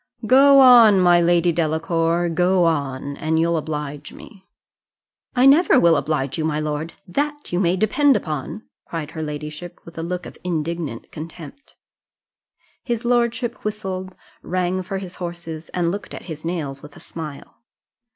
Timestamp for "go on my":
0.25-1.21